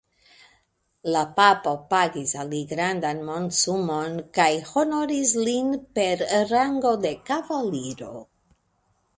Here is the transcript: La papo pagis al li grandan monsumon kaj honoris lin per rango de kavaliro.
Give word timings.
La 1.15 1.19
papo 1.39 1.73
pagis 1.91 2.33
al 2.43 2.49
li 2.53 2.61
grandan 2.71 3.21
monsumon 3.29 4.15
kaj 4.39 4.49
honoris 4.71 5.37
lin 5.45 5.71
per 5.99 6.27
rango 6.57 6.97
de 7.07 7.13
kavaliro. 7.31 8.13